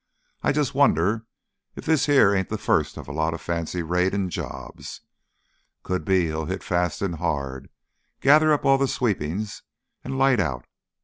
[0.41, 1.27] I jus' wonder
[1.75, 5.01] if this here ain't th' first of a lot of fancy raidin' jobs.
[5.83, 7.69] Could be he'll hit fast an' hard,
[8.19, 9.61] gather up all th' sweepin's
[10.03, 10.65] an' light out.